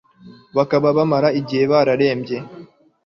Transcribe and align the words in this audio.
bakaba 0.57 0.87
bamara 0.97 1.27
igihe 1.39 1.63
bararembye 1.71 2.37